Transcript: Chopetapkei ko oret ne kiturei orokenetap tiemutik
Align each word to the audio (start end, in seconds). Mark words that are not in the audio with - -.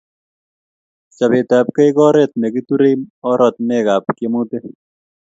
Chopetapkei 1.15 1.91
ko 1.95 2.01
oret 2.09 2.31
ne 2.37 2.47
kiturei 2.53 2.95
orokenetap 3.31 4.05
tiemutik 4.17 4.63